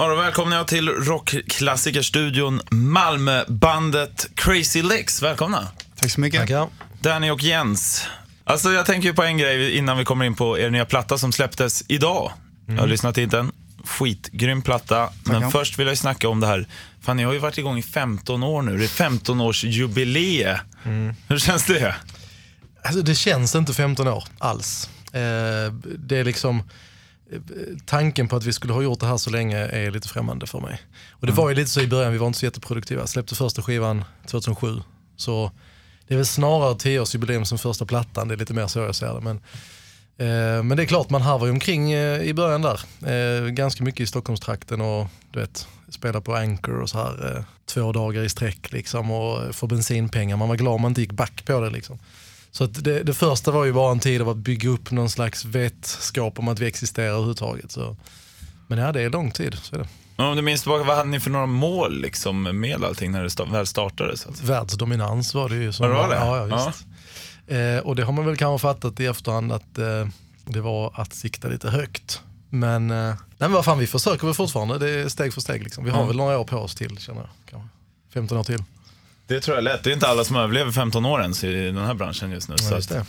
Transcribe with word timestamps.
Ja, 0.00 0.08
då 0.08 0.14
välkomnar 0.14 0.56
jag 0.56 0.66
till 0.66 0.88
rockklassikerstudion 0.88 2.60
Malmöbandet 2.70 4.26
Crazy 4.34 4.82
Legs. 4.82 5.22
Välkomna. 5.22 5.68
Tack 5.96 6.10
så 6.10 6.20
mycket. 6.20 6.40
Tackar. 6.40 6.68
Danny 7.00 7.30
och 7.30 7.42
Jens. 7.42 8.06
Alltså 8.44 8.72
jag 8.72 8.86
tänker 8.86 9.08
ju 9.08 9.14
på 9.14 9.22
en 9.22 9.38
grej 9.38 9.76
innan 9.76 9.98
vi 9.98 10.04
kommer 10.04 10.24
in 10.24 10.34
på 10.34 10.58
er 10.58 10.70
nya 10.70 10.84
platta 10.84 11.18
som 11.18 11.32
släpptes 11.32 11.84
idag. 11.88 12.32
Jag 12.66 12.74
har 12.74 12.86
lyssnat 12.86 13.18
in 13.18 13.28
den. 13.28 13.52
Skitgrym 13.84 14.62
platta. 14.62 15.10
Men 15.24 15.34
Tackar. 15.34 15.50
först 15.50 15.78
vill 15.78 15.86
jag 15.86 15.92
ju 15.92 15.96
snacka 15.96 16.28
om 16.28 16.40
det 16.40 16.46
här. 16.46 16.66
Fan, 17.02 17.16
ni 17.16 17.22
har 17.22 17.32
ju 17.32 17.38
varit 17.38 17.58
igång 17.58 17.78
i 17.78 17.82
15 17.82 18.42
år 18.42 18.62
nu. 18.62 18.78
Det 18.78 18.84
är 18.84 18.88
15-årsjubileum. 19.08 21.14
Hur 21.28 21.38
känns 21.38 21.66
det? 21.66 21.94
Alltså, 22.84 23.02
det 23.02 23.14
känns 23.14 23.54
inte 23.54 23.74
15 23.74 24.08
år 24.08 24.24
alls. 24.38 24.88
Eh, 25.12 25.72
det 25.98 26.16
är 26.16 26.24
liksom, 26.24 26.62
tanken 27.86 28.28
på 28.28 28.36
att 28.36 28.44
vi 28.44 28.52
skulle 28.52 28.72
ha 28.72 28.82
gjort 28.82 29.00
det 29.00 29.06
här 29.06 29.16
så 29.16 29.30
länge 29.30 29.58
är 29.58 29.90
lite 29.90 30.08
främmande 30.08 30.46
för 30.46 30.60
mig. 30.60 30.80
Och 31.10 31.26
det 31.26 31.32
var 31.32 31.48
ju 31.48 31.54
lite 31.54 31.70
så 31.70 31.80
i 31.80 31.86
början, 31.86 32.12
vi 32.12 32.18
var 32.18 32.26
inte 32.26 32.38
så 32.38 32.44
jätteproduktiva. 32.44 33.06
Släppte 33.06 33.34
första 33.34 33.62
skivan 33.62 34.04
2007. 34.26 34.82
Så 35.16 35.50
det 36.08 36.14
är 36.14 36.16
väl 36.16 36.26
snarare 36.26 36.74
10-årsjubileum 36.74 37.44
som 37.44 37.58
första 37.58 37.84
plattan, 37.86 38.28
det 38.28 38.34
är 38.34 38.38
lite 38.38 38.54
mer 38.54 38.66
så 38.66 38.78
jag 38.78 38.94
ser 38.94 39.14
det. 39.14 39.20
Men, 39.20 39.36
eh, 40.16 40.62
men 40.62 40.76
det 40.76 40.82
är 40.82 40.86
klart, 40.86 41.10
man 41.10 41.22
harvar 41.22 41.46
ju 41.46 41.52
omkring 41.52 41.92
eh, 41.92 42.22
i 42.22 42.34
början 42.34 42.62
där. 42.62 42.80
Eh, 43.06 43.46
ganska 43.46 43.84
mycket 43.84 44.00
i 44.00 44.06
Stockholmstrakten 44.06 44.80
och 44.80 45.06
du 45.32 45.40
vet, 45.40 45.68
spela 45.88 46.20
på 46.20 46.34
Anchor 46.36 46.80
och 46.80 46.90
så 46.90 46.98
här 46.98 47.36
eh, 47.36 47.44
två 47.66 47.92
dagar 47.92 48.22
i 48.22 48.28
sträck 48.28 48.72
liksom 48.72 49.10
och 49.10 49.54
få 49.54 49.66
bensinpengar. 49.66 50.36
Man 50.36 50.48
var 50.48 50.56
glad 50.56 50.74
om 50.74 50.82
man 50.82 50.90
inte 50.90 51.00
gick 51.00 51.12
back 51.12 51.44
på 51.44 51.60
det 51.60 51.70
liksom. 51.70 51.98
Så 52.50 52.66
det, 52.66 53.02
det 53.02 53.14
första 53.14 53.50
var 53.50 53.64
ju 53.64 53.72
bara 53.72 53.92
en 53.92 54.00
tid 54.00 54.20
av 54.22 54.28
att 54.28 54.36
bygga 54.36 54.68
upp 54.70 54.90
någon 54.90 55.10
slags 55.10 55.44
vetskap 55.44 56.38
om 56.38 56.48
att 56.48 56.58
vi 56.58 56.66
existerar 56.66 57.06
överhuvudtaget. 57.08 57.72
Så. 57.72 57.96
Men 58.66 58.78
ja, 58.78 58.92
det 58.92 59.02
är 59.02 59.10
lång 59.10 59.30
tid. 59.30 59.54
Så 59.62 59.74
är 59.74 59.78
det. 59.78 59.88
Om 60.24 60.36
du 60.36 60.42
minns 60.42 60.62
tillbaka, 60.62 60.84
vad 60.84 60.96
hade 60.96 61.08
ni 61.10 61.20
för 61.20 61.30
några 61.30 61.46
mål 61.46 62.00
liksom, 62.00 62.42
med 62.42 62.84
allting 62.84 63.12
när 63.12 63.22
det 63.22 63.52
väl 63.52 63.66
startade? 63.66 64.16
Så 64.16 64.28
att... 64.28 64.42
Världsdominans 64.42 65.34
var 65.34 65.48
det 65.48 65.56
ju. 65.56 65.72
Som 65.72 65.86
Ja, 65.86 65.92
det 65.92 65.98
var 65.98 66.08
det? 66.08 66.14
Ja, 66.16 66.48
ja, 66.48 66.66
visst. 66.66 66.86
Eh, 67.46 67.78
och 67.86 67.96
det 67.96 68.04
har 68.04 68.12
man 68.12 68.26
väl 68.26 68.36
kanske 68.36 68.62
fattat 68.62 69.00
i 69.00 69.06
efterhand 69.06 69.52
att 69.52 69.78
eh, 69.78 70.08
det 70.44 70.60
var 70.60 70.92
att 71.00 71.14
sikta 71.14 71.48
lite 71.48 71.70
högt. 71.70 72.22
Men, 72.50 72.90
eh, 72.90 73.14
nej, 73.38 73.48
vad 73.50 73.64
fan, 73.64 73.78
vi 73.78 73.86
försöker 73.86 74.26
väl 74.26 74.34
fortfarande. 74.34 74.78
Det 74.78 74.90
är 74.90 75.08
steg 75.08 75.34
för 75.34 75.40
steg. 75.40 75.62
Liksom. 75.64 75.84
Vi 75.84 75.90
har 75.90 75.98
Mm. 75.98 76.08
väl 76.08 76.16
några 76.16 76.38
år 76.38 76.44
på 76.44 76.56
oss 76.56 76.74
till, 76.74 76.98
känner 76.98 77.20
jag. 77.20 77.30
Kanske. 77.50 77.68
15 78.14 78.38
år 78.38 78.44
till. 78.44 78.62
Det 79.28 79.40
tror 79.40 79.56
jag 79.56 79.64
lätt. 79.64 79.84
Det 79.84 79.90
är 79.90 79.94
inte 79.94 80.08
alla 80.08 80.24
som 80.24 80.36
överlever 80.36 80.72
15 80.72 81.06
år 81.06 81.22
ens 81.22 81.44
i 81.44 81.52
den 81.52 81.84
här 81.84 81.94
branschen 81.94 82.30
just 82.30 82.48
nu. 82.48 82.54
Ja, 82.70 82.76
just 82.76 82.92
att... 82.92 82.98
det. 82.98 83.04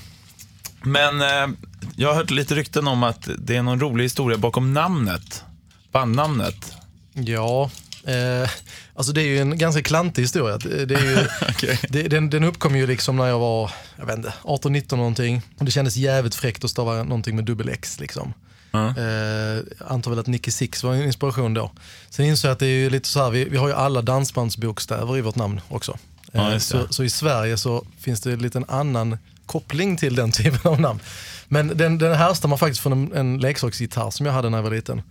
Men 0.82 1.22
eh, 1.22 1.58
jag 1.96 2.08
har 2.10 2.16
hört 2.16 2.30
lite 2.30 2.56
rykten 2.56 2.88
om 2.88 3.04
att 3.04 3.30
det 3.38 3.56
är 3.56 3.62
någon 3.62 3.80
rolig 3.80 4.04
historia 4.04 4.38
bakom 4.38 4.74
namnet. 4.74 5.44
Bandnamnet. 5.92 6.74
Ja, 7.14 7.70
eh, 8.04 8.50
alltså 8.96 9.14
det 9.14 9.22
är 9.22 9.26
ju 9.26 9.40
en 9.40 9.58
ganska 9.58 9.84
klantig 9.84 10.22
historia. 10.22 10.58
Det 10.58 10.96
är 10.96 11.04
ju, 11.04 11.18
Okej. 11.50 11.80
det, 11.90 12.04
den, 12.04 12.30
den 12.30 12.44
uppkom 12.44 12.76
ju 12.76 12.88
liksom 12.88 13.16
när 13.16 13.28
jag 13.28 13.40
var, 13.40 13.72
jag 13.96 14.06
vet 14.06 14.18
inte, 14.18 14.34
18-19 14.44 14.96
någonting. 14.96 15.42
Och 15.58 15.66
det 15.66 15.72
kändes 15.72 15.96
jävligt 15.96 16.36
fräckt 16.36 16.64
att 16.64 16.70
stava 16.70 17.04
någonting 17.04 17.36
med 17.36 17.46
dubbel 17.46 17.70
X 17.70 18.00
liksom. 18.00 18.34
Ja. 18.72 18.88
Eh, 18.88 19.64
antar 19.88 20.12
väl 20.12 20.20
att 20.20 20.28
Nicky 20.28 20.52
Six 20.52 20.84
var 20.84 20.94
en 20.94 21.04
inspiration 21.04 21.54
då. 21.54 21.72
Sen 22.10 22.26
insåg 22.26 22.50
jag 22.50 22.54
att 22.54 22.60
det 22.60 22.66
är 22.68 22.90
lite 22.90 23.08
så 23.10 23.24
här, 23.24 23.30
vi, 23.30 23.46
vi 23.46 23.58
har 23.58 23.68
ju 23.68 23.74
alla 23.74 24.02
dansbandsbokstäver 24.02 25.18
i 25.18 25.22
vårt 25.22 25.36
namn 25.36 25.62
också. 25.70 25.98
Ja, 26.32 26.48
Eh, 26.48 26.54
det. 26.54 26.60
så, 26.60 26.88
så 26.90 27.04
i 27.04 27.10
Sverige 27.10 27.58
så 27.58 27.86
finns 28.00 28.22
det 28.22 28.32
en 28.34 28.40
liten 28.40 28.66
annan 28.68 29.18
koppling 29.46 29.98
till 29.98 30.16
den 30.16 30.32
typen 30.42 30.72
av 30.72 30.82
namn. 30.82 31.00
Men 31.48 31.78
den, 31.78 31.98
den 31.98 32.16
härstammar 32.18 32.58
faktiskt 32.58 32.82
från 32.82 32.94
en, 32.94 33.14
en 33.14 33.38
leksaksgitarr 33.40 34.10
som 34.10 34.26
jag 34.26 34.34
hade 34.34 34.50
när 34.50 34.58
jag 34.58 34.64
var 34.64 34.72
liten. 34.72 35.02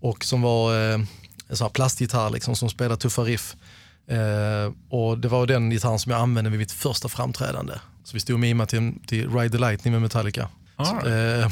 Och 0.00 0.24
som 0.24 0.42
var 0.42 0.92
eh, 0.92 0.98
sån 1.50 1.64
här 1.64 1.70
plastgitarr 1.70 2.30
liksom, 2.30 2.56
som 2.56 2.68
spelade 2.70 2.96
tuffa 3.00 3.22
riff. 3.22 3.56
Eh, 4.08 4.72
och 4.88 5.18
det 5.18 5.28
var 5.28 5.46
den 5.46 5.70
gitarren 5.70 5.98
som 5.98 6.12
jag 6.12 6.20
använde 6.20 6.50
vid 6.50 6.58
mitt 6.60 6.72
första 6.72 7.08
framträdande. 7.08 7.74
Så 8.04 8.14
vi 8.14 8.20
stod 8.20 8.34
och 8.34 8.40
mimade 8.40 8.70
till, 8.70 8.92
till 9.06 9.30
Ride 9.30 9.50
the 9.50 9.58
Lightning 9.58 9.92
med 9.92 10.02
Metallica. 10.02 10.48
Right. 10.78 11.42
Eh, 11.42 11.50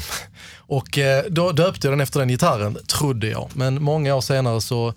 och 0.57 0.97
eh, 0.97 1.23
då 1.29 1.51
döpte 1.51 1.87
jag 1.87 1.93
den 1.93 2.01
efter 2.01 2.19
den 2.19 2.27
gitarren, 2.29 2.77
trodde 2.87 3.27
jag. 3.27 3.49
Men 3.53 3.83
många 3.83 4.15
år 4.15 4.21
senare 4.21 4.61
så 4.61 4.93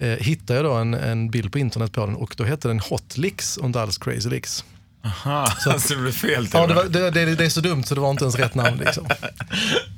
eh, 0.00 0.08
hittade 0.08 0.54
jag 0.54 0.64
då 0.64 0.72
en, 0.72 0.94
en 0.94 1.30
bild 1.30 1.52
på 1.52 1.58
internet 1.58 1.92
på 1.92 2.06
den 2.06 2.14
och 2.16 2.34
då 2.36 2.44
hette 2.44 2.68
den 2.68 2.80
Hot 2.80 3.16
Licks 3.16 3.56
och 3.56 3.66
inte 3.66 3.80
alls 3.80 3.98
Crazy 3.98 4.28
Licks. 4.28 4.64
Aha, 5.04 5.46
så 5.60 5.70
det 5.88 5.96
blev 6.00 6.12
fel 6.12 6.46
till 6.46 6.54
Ja, 6.60 6.66
det, 6.66 6.74
var, 6.74 6.84
det, 6.84 7.10
det, 7.10 7.34
det 7.34 7.44
är 7.44 7.48
så 7.48 7.60
dumt 7.60 7.84
så 7.84 7.94
det 7.94 8.00
var 8.00 8.10
inte 8.10 8.24
ens 8.24 8.36
rätt 8.36 8.54
namn. 8.54 8.76
Liksom. 8.78 9.06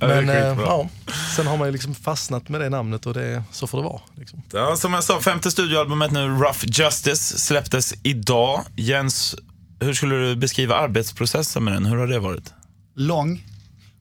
Ja, 0.00 0.06
Men 0.06 0.28
eh, 0.28 0.48
skitbra. 0.48 0.65
ja, 0.66 0.88
sen 1.37 1.47
har 1.47 1.56
man 1.56 1.69
ju 1.69 1.72
liksom 1.72 1.94
fastnat 1.94 2.48
med 2.48 2.60
det 2.60 2.69
namnet 2.69 3.06
och 3.06 3.15
det, 3.15 3.43
så 3.53 3.66
får 3.66 3.78
det 3.78 3.84
vara. 3.84 4.00
Liksom. 4.19 4.43
Ja, 4.53 4.77
som 4.77 4.93
jag 4.93 5.04
sa, 5.04 5.21
femte 5.21 5.50
studioalbumet 5.50 6.10
nu, 6.10 6.28
Rough 6.28 6.65
Justice, 6.65 7.38
släpptes 7.38 7.94
idag. 8.03 8.60
Jens, 8.77 9.34
hur 9.81 9.94
skulle 9.94 10.15
du 10.16 10.37
beskriva 10.37 10.75
arbetsprocessen 10.77 11.65
med 11.65 11.75
den? 11.75 11.87
Hur 11.87 11.97
har 11.97 12.06
det 12.06 12.19
varit? 12.19 12.53
Lång. 12.97 13.44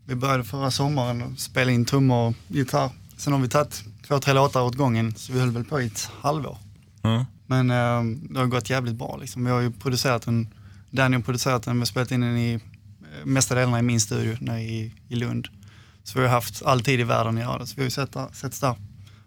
Vi 0.06 0.16
började 0.16 0.44
förra 0.44 0.72
sommaren 0.72 1.22
och 1.22 1.40
spela 1.40 1.72
in 1.72 1.86
trummor 1.86 2.28
och 2.28 2.34
gitarr. 2.48 2.90
Sen 3.18 3.34
har 3.34 3.40
vi 3.40 3.48
tagit 3.50 3.84
två, 4.08 4.20
tre 4.20 4.34
låtar 4.34 4.62
åt 4.62 4.76
gången, 4.76 5.16
så 5.16 5.34
vi 5.34 5.40
höll 5.40 5.52
väl 5.52 5.64
på 5.64 5.82
i 5.82 5.86
ett 5.86 6.10
halvår. 6.22 6.58
Ja. 7.02 7.26
Men 7.48 7.72
eh, 7.72 8.04
det 8.30 8.40
har 8.40 8.46
gått 8.46 8.70
jävligt 8.70 8.96
bra 8.96 9.18
liksom. 9.22 9.46
Vi 9.46 9.52
har 9.52 9.62
ju 9.62 9.72
producerat 9.72 10.22
den, 10.22 10.48
Danny 10.92 11.16
har 11.16 11.24
producerat 11.24 11.64
den, 11.64 11.74
vi 11.76 11.80
har 11.82 11.86
spelat 11.86 12.12
in 12.12 12.22
den 12.22 12.38
i 12.38 12.54
eh, 12.54 12.60
mesta 13.26 13.56
delarna 13.56 13.80
i 13.80 13.82
min 13.82 14.02
studio 14.02 14.38
nere 14.40 14.62
i, 14.62 14.94
i 15.10 15.16
Lund. 15.16 15.48
Så 16.04 16.20
vi 16.20 16.26
har 16.26 16.32
haft 16.34 16.64
all 16.64 16.82
tid 16.82 17.00
i 17.00 17.04
världen 17.04 17.38
att 17.38 17.44
göra 17.44 17.58
det. 17.58 17.68
Så 17.68 17.74
vi 17.76 17.82
har 17.82 17.86
ju 17.86 17.92
sett 17.92 18.12
där, 18.62 18.76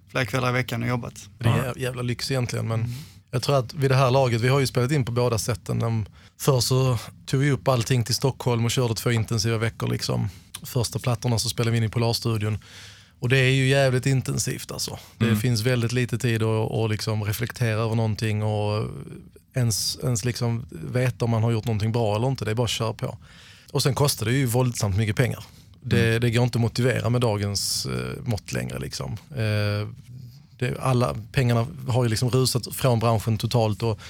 flera 0.09 0.25
kvällar 0.27 0.49
i 0.49 0.53
veckan 0.53 0.83
och 0.83 0.88
jobbat. 0.88 1.28
Det 1.38 1.49
är 1.49 1.53
jä- 1.72 1.78
jävla 1.78 2.03
lyx 2.03 2.31
egentligen. 2.31 2.69
Men 2.69 2.94
jag 3.31 3.43
tror 3.43 3.59
att 3.59 3.75
vid 3.75 3.91
det 3.91 3.94
här 3.97 4.11
laget, 4.11 4.41
vi 4.41 4.49
har 4.49 4.61
ju 4.61 4.67
spelat 4.67 4.91
in 4.91 5.05
på 5.05 5.12
båda 5.12 5.38
sätten. 5.38 6.06
Först 6.41 6.67
så 6.69 6.99
tog 7.27 7.41
vi 7.41 7.50
upp 7.50 7.69
allting 7.69 8.05
till 8.05 8.15
Stockholm 8.15 8.65
och 8.65 8.71
körde 8.71 8.94
två 8.94 9.11
intensiva 9.11 9.59
veckor. 9.59 9.88
Liksom. 9.88 10.28
Första 10.62 10.98
plattorna 10.98 11.38
så 11.38 11.48
spelade 11.48 11.70
vi 11.70 11.76
in 11.76 11.84
i 11.84 11.88
Polarstudion. 11.88 12.58
Och 13.20 13.28
det 13.28 13.38
är 13.38 13.50
ju 13.50 13.69
jävligt 13.69 14.06
intensivt 14.06 14.72
alltså. 14.72 14.98
Det 15.19 15.36
finns 15.36 15.60
väldigt 15.60 15.92
lite 15.92 16.19
tid 16.19 16.42
att, 16.42 16.72
att 16.72 16.91
liksom 16.91 17.24
reflektera 17.24 17.80
över 17.80 17.94
någonting 17.94 18.42
och 18.42 18.91
ens, 19.54 19.98
ens 20.02 20.24
liksom 20.24 20.66
veta 20.70 21.24
om 21.24 21.30
man 21.30 21.42
har 21.42 21.50
gjort 21.50 21.64
någonting 21.64 21.92
bra 21.92 22.16
eller 22.16 22.28
inte. 22.28 22.44
Det 22.44 22.50
är 22.50 22.54
bara 22.54 22.64
att 22.64 22.70
köra 22.70 22.92
på. 22.92 23.19
Och 23.72 23.82
sen 23.82 23.94
kostar 23.94 24.26
det 24.26 24.32
ju 24.32 24.46
våldsamt 24.46 24.96
mycket 24.96 25.16
pengar. 25.16 25.44
Det, 25.80 26.19
det 26.19 26.30
går 26.30 26.44
inte 26.44 26.58
att 26.58 26.62
motivera 26.62 27.10
med 27.10 27.20
dagens 27.20 27.86
eh, 27.86 28.22
mått 28.25 28.52
längre. 28.52 28.78
Liksom. 28.78 29.12
Eh, 29.30 29.88
det, 30.58 30.80
alla 30.80 31.16
pengarna 31.32 31.66
har 31.88 32.04
ju 32.04 32.10
liksom 32.10 32.30
rusat 32.30 32.75
från 32.75 32.98
branschen 32.98 33.38
totalt 33.38 33.82
och 33.82 34.00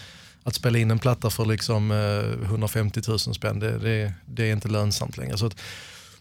att 0.42 0.54
spela 0.54 0.78
in 0.78 0.90
en 0.90 0.98
platta 0.98 1.30
för 1.30 1.46
liksom, 1.46 1.90
eh, 1.90 2.48
150 2.48 3.00
000 3.08 3.18
spänn, 3.18 3.58
det, 3.58 3.78
det, 3.78 4.12
det 4.26 4.48
är 4.48 4.52
inte 4.52 4.68
lönsamt 4.68 5.16
längre. 5.16 5.38
Så 5.38 5.46
att, 5.46 5.56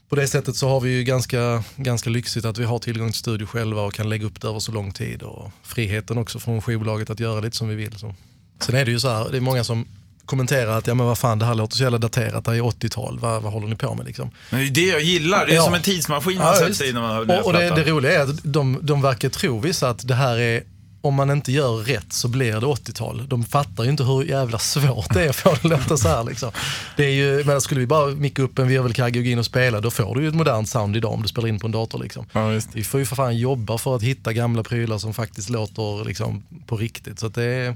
på 0.09 0.15
det 0.15 0.27
sättet 0.27 0.55
så 0.55 0.69
har 0.69 0.79
vi 0.79 0.89
ju 0.89 1.03
ganska, 1.03 1.63
ganska 1.75 2.09
lyxigt 2.09 2.45
att 2.45 2.57
vi 2.57 2.63
har 2.63 2.79
tillgång 2.79 3.11
till 3.11 3.19
studio 3.19 3.45
själva 3.45 3.81
och 3.81 3.93
kan 3.93 4.09
lägga 4.09 4.25
upp 4.25 4.41
det 4.41 4.47
över 4.47 4.59
så 4.59 4.71
lång 4.71 4.91
tid 4.91 5.21
och 5.23 5.51
friheten 5.63 6.17
också 6.17 6.39
från 6.39 6.61
skivbolaget 6.61 7.09
att 7.09 7.19
göra 7.19 7.39
lite 7.39 7.57
som 7.57 7.67
vi 7.67 7.75
vill. 7.75 7.97
Så. 7.99 8.15
Sen 8.61 8.75
är 8.75 8.85
det 8.85 8.91
ju 8.91 8.99
så 8.99 9.09
här, 9.09 9.29
det 9.31 9.37
är 9.37 9.41
många 9.41 9.63
som 9.63 9.85
kommenterar 10.25 10.77
att 10.77 10.87
ja, 10.87 10.93
men 10.93 11.05
vad 11.05 11.17
fan, 11.17 11.39
det 11.39 11.45
här 11.45 11.55
låter 11.55 11.77
så 11.77 11.83
jävla 11.83 11.97
daterat, 11.97 12.45
det 12.45 12.51
här 12.51 12.57
är 12.57 12.61
80-tal, 12.61 13.19
vad, 13.19 13.41
vad 13.43 13.53
håller 13.53 13.67
ni 13.67 13.75
på 13.75 13.95
med 13.95 14.05
liksom? 14.05 14.31
Men 14.49 14.59
det 14.59 14.65
är 14.67 14.71
det 14.71 14.81
jag 14.91 15.01
gillar. 15.01 15.45
Det 15.45 15.51
är 15.51 15.55
Ja. 15.55 15.63
som 15.63 15.73
en 15.73 15.81
tidsmaskin 15.81 16.37
man 16.37 16.47
Ja, 16.47 16.55
sätter 16.55 16.73
sig 16.73 16.89
i 16.89 16.93
när 16.93 17.01
man 17.01 17.11
hör 17.15 17.25
nya 17.25 17.39
och, 17.39 17.45
och 17.45 17.53
det, 17.53 17.69
det 17.69 17.83
roliga 17.83 18.11
är 18.13 18.23
att 18.23 18.39
de, 18.43 18.79
de 18.81 19.01
verkar 19.01 19.29
tro 19.29 19.59
vissa 19.59 19.89
att 19.89 20.07
det 20.07 20.15
här 20.15 20.37
är, 20.37 20.63
om 21.01 21.13
man 21.13 21.29
inte 21.31 21.51
gör 21.51 21.77
rätt 21.77 22.13
så 22.13 22.27
blir 22.27 22.53
det 22.53 22.67
80-tal. 22.67 23.27
De 23.27 23.43
fattar 23.43 23.83
ju 23.83 23.89
inte 23.89 24.03
hur 24.03 24.23
jävla 24.23 24.59
svårt 24.59 25.13
det 25.13 25.25
är 25.25 25.29
att 25.29 25.35
få 25.35 25.49
det 25.49 25.55
att 25.55 25.63
låta 25.63 25.97
så 25.97 26.07
här. 26.07 26.23
Liksom. 26.23 26.51
Det 26.95 27.05
är 27.05 27.11
ju, 27.11 27.43
men 27.43 27.61
skulle 27.61 27.79
vi 27.79 27.87
bara 27.87 28.07
micka 28.07 28.41
upp 28.41 28.59
en 28.59 28.67
virvelkagge 28.67 29.19
och 29.19 29.25
gå 29.25 29.31
in 29.31 29.39
och 29.39 29.45
spela, 29.45 29.81
då 29.81 29.91
får 29.91 30.15
du 30.15 30.21
ju 30.21 30.27
ett 30.27 30.35
modernt 30.35 30.69
sound 30.69 30.97
idag 30.97 31.13
om 31.13 31.21
du 31.21 31.27
spelar 31.27 31.47
in 31.47 31.59
på 31.59 31.67
en 31.67 31.71
dator. 31.71 31.99
Liksom. 31.99 32.25
Ja. 32.31 32.59
Vi 32.73 32.83
får 32.83 32.99
ju 32.99 33.05
för 33.05 33.15
fan 33.15 33.37
jobba 33.37 33.77
för 33.77 33.95
att 33.95 34.03
hitta 34.03 34.33
gamla 34.33 34.63
prylar 34.63 34.97
som 34.97 35.13
faktiskt 35.13 35.49
låter 35.49 36.05
liksom, 36.05 36.43
på 36.65 36.77
riktigt. 36.77 37.19
Så 37.19 37.27
att 37.27 37.33
det, 37.33 37.43
är, 37.43 37.75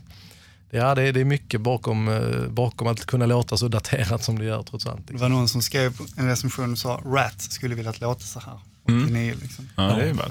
ja, 0.70 0.96
det, 0.96 1.04
är, 1.04 1.14
det 1.14 1.20
är 1.20 1.26
mycket 1.26 1.62
bakom, 1.62 2.08
eh, 2.08 2.50
bakom 2.50 2.88
att 2.88 3.06
kunna 3.06 3.26
låta 3.26 3.58
så 3.58 3.68
daterat 3.68 4.24
som 4.24 4.40
det 4.40 4.46
gör 4.46 4.64
trots 4.64 4.88
allt. 4.88 5.08
Det 5.08 5.18
var 5.18 5.30
någon 5.30 5.48
som 5.48 5.62
skrev 5.62 5.94
en 6.18 6.28
recension 6.28 6.72
och 6.72 6.78
sa 6.78 7.02
Rat 7.06 7.42
skulle 7.42 7.76
vilja 7.76 7.94
låta 8.00 8.22
så 8.22 8.40
här. 8.40 8.60
Mm. 8.88 9.04
89 9.04 9.36
liksom. 9.42 9.70
Ja, 9.76 9.84
det 9.84 10.04
är 10.04 10.08
ju 10.08 10.14
bra. 10.14 10.26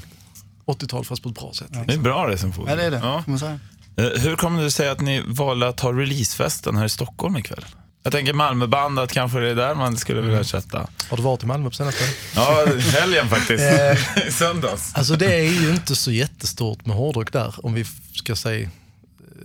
80-tal 0.73 1.05
fast 1.05 1.23
på 1.23 1.29
ett 1.29 1.35
bra 1.35 1.53
sätt. 1.55 1.69
Det 1.87 1.95
är 1.95 1.99
bra 1.99 2.29
recension. 2.29 2.67
Ja 2.69 2.77
det 2.77 2.83
är 2.85 2.91
det, 2.91 2.97
Ja. 3.03 3.23
får 3.23 3.31
man 3.31 3.39
säga. 3.39 3.59
Eh, 3.97 4.05
Hur 4.21 4.37
kommer 4.37 4.63
det 4.63 4.71
sig 4.71 4.89
att 4.89 5.01
ni 5.01 5.23
valde 5.27 5.69
att 5.69 5.81
ha 5.81 5.93
releasefesten 5.93 6.77
här 6.77 6.85
i 6.85 6.89
Stockholm 6.89 7.37
ikväll? 7.37 7.65
Jag 8.03 8.13
tänker 8.13 8.33
Malmöbandet, 8.33 9.13
kanske 9.13 9.39
det 9.41 9.49
är 9.51 9.55
där 9.55 9.75
man 9.75 9.97
skulle 9.97 10.21
vilja 10.21 10.45
sätta. 10.45 10.87
Har 11.11 11.17
du 11.17 11.23
varit 11.23 11.43
i 11.43 11.47
Malmö 11.47 11.69
på 11.71 11.75
senaste? 11.77 12.05
Ja, 12.35 12.67
helgen 13.01 13.29
faktiskt. 13.29 13.65
Eh. 13.65 14.27
I 14.29 14.33
söndags. 14.33 14.95
Alltså 14.95 15.17
det 15.17 15.35
är 15.35 15.63
ju 15.63 15.71
inte 15.71 15.97
så 15.97 16.11
jättestort 16.13 16.87
med 16.87 16.97
hårdrock 16.97 17.33
där, 17.33 17.55
om 17.63 17.75
vi 17.75 17.85
ska 18.15 18.37
säga, 18.37 18.69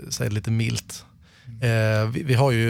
säga 0.09 0.29
lite 0.29 0.51
milt. 0.51 1.05
Eh, 1.61 2.07
vi, 2.09 2.23
vi 2.23 2.33
har 2.33 2.51
ju, 2.51 2.67